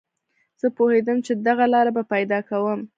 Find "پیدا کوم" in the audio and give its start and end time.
2.13-2.79